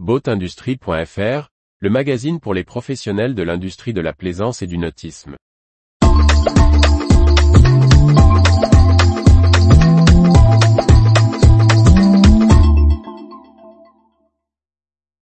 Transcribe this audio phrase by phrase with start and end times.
[0.00, 5.36] Boatindustrie.fr, le magazine pour les professionnels de l'industrie de la plaisance et du nautisme.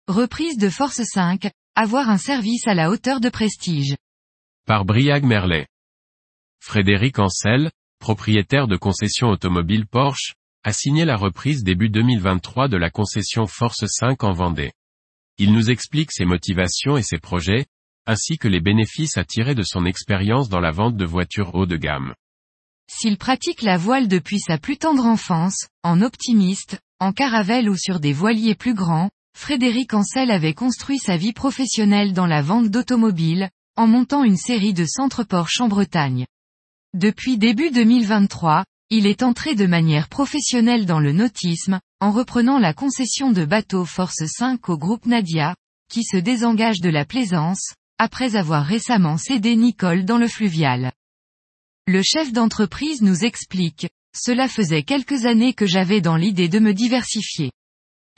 [0.08, 3.96] Reprise de Force 5, avoir un service à la hauteur de prestige.
[4.66, 5.66] Par Briag Merlet.
[6.60, 10.32] Frédéric Ancel, propriétaire de concession automobile Porsche,
[10.64, 14.70] a signé la reprise début 2023 de la concession Force 5 en Vendée.
[15.38, 17.66] Il nous explique ses motivations et ses projets,
[18.06, 21.66] ainsi que les bénéfices à tirer de son expérience dans la vente de voitures haut
[21.66, 22.14] de gamme.
[22.88, 27.98] S'il pratique la voile depuis sa plus tendre enfance, en optimiste, en caravelle ou sur
[27.98, 33.50] des voiliers plus grands, Frédéric Ancel avait construit sa vie professionnelle dans la vente d'automobiles,
[33.76, 36.26] en montant une série de centres Porsche en Bretagne.
[36.94, 38.64] Depuis début 2023,
[38.94, 43.86] il est entré de manière professionnelle dans le nautisme, en reprenant la concession de bateaux
[43.86, 45.56] Force 5 au groupe Nadia,
[45.90, 50.92] qui se désengage de la plaisance, après avoir récemment cédé Nicole dans le fluvial.
[51.86, 56.74] Le chef d'entreprise nous explique, cela faisait quelques années que j'avais dans l'idée de me
[56.74, 57.50] diversifier.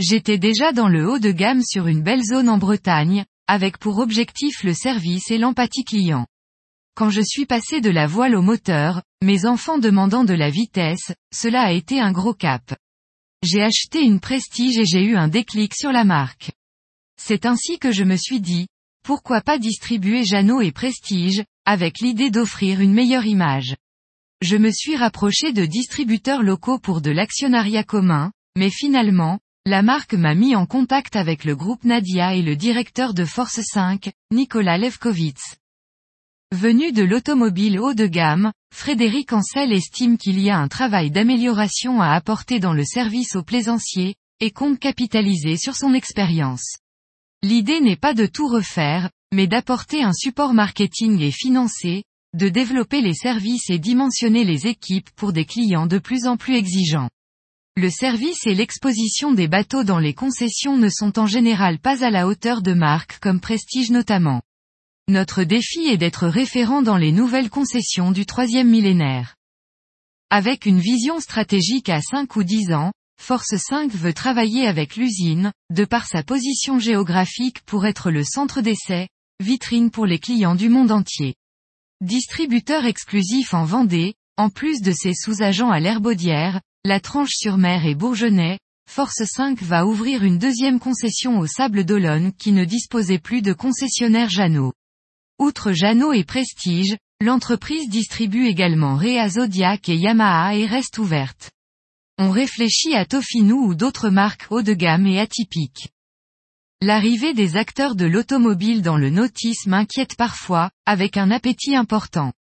[0.00, 3.98] J'étais déjà dans le haut de gamme sur une belle zone en Bretagne, avec pour
[3.98, 6.26] objectif le service et l'empathie client.
[6.96, 11.12] Quand je suis passé de la voile au moteur, mes enfants demandant de la vitesse,
[11.34, 12.76] cela a été un gros cap.
[13.42, 16.52] J'ai acheté une Prestige et j'ai eu un déclic sur la marque.
[17.20, 18.68] C'est ainsi que je me suis dit,
[19.02, 23.74] pourquoi pas distribuer Jeannot et Prestige, avec l'idée d'offrir une meilleure image.
[24.40, 30.14] Je me suis rapproché de distributeurs locaux pour de l'actionnariat commun, mais finalement, la marque
[30.14, 34.78] m'a mis en contact avec le groupe Nadia et le directeur de Force 5, Nicolas
[34.78, 35.56] Levkovitz.
[36.54, 42.00] Venu de l'automobile haut de gamme, Frédéric Ancel estime qu'il y a un travail d'amélioration
[42.00, 46.76] à apporter dans le service aux plaisanciers, et compte capitaliser sur son expérience.
[47.42, 53.00] L'idée n'est pas de tout refaire, mais d'apporter un support marketing et financé, de développer
[53.00, 57.10] les services et dimensionner les équipes pour des clients de plus en plus exigeants.
[57.76, 62.10] Le service et l'exposition des bateaux dans les concessions ne sont en général pas à
[62.10, 64.40] la hauteur de marques comme Prestige notamment.
[65.08, 69.36] Notre défi est d'être référent dans les nouvelles concessions du troisième millénaire.
[70.30, 75.52] Avec une vision stratégique à 5 ou 10 ans, Force 5 veut travailler avec l'usine,
[75.70, 79.08] de par sa position géographique pour être le centre d'essai,
[79.40, 81.34] vitrine pour les clients du monde entier.
[82.00, 88.58] Distributeur exclusif en Vendée, en plus de ses sous-agents à l'Herbaudière, la Tranche-sur-Mer et Bourgenais,
[88.90, 93.52] Force 5 va ouvrir une deuxième concession au Sable d'Olonne qui ne disposait plus de
[93.52, 94.72] concessionnaire Jeannot.
[95.40, 101.50] Outre Jeannot et Prestige, l'entreprise distribue également Rea Zodiac et Yamaha et reste ouverte.
[102.18, 105.88] On réfléchit à Tofinu ou d'autres marques haut de gamme et atypiques.
[106.80, 112.32] L'arrivée des acteurs de l'automobile dans le nautisme inquiète parfois, avec un appétit important.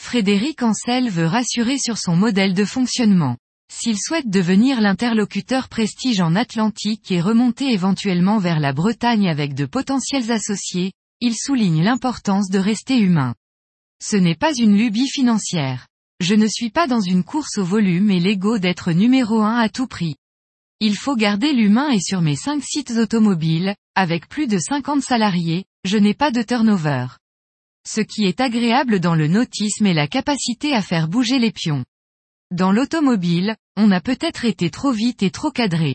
[0.00, 3.36] Frédéric Ancel veut rassurer sur son modèle de fonctionnement.
[3.70, 9.66] S'il souhaite devenir l'interlocuteur prestige en Atlantique et remonter éventuellement vers la Bretagne avec de
[9.66, 10.92] potentiels associés,
[11.24, 13.36] il souligne l'importance de rester humain.
[14.02, 15.86] Ce n'est pas une lubie financière.
[16.18, 19.68] Je ne suis pas dans une course au volume et l'ego d'être numéro un à
[19.68, 20.16] tout prix.
[20.80, 25.64] Il faut garder l'humain et sur mes cinq sites automobiles, avec plus de 50 salariés,
[25.84, 27.06] je n'ai pas de turnover.
[27.86, 31.84] Ce qui est agréable dans le nautisme est la capacité à faire bouger les pions.
[32.50, 35.94] Dans l'automobile, on a peut-être été trop vite et trop cadré.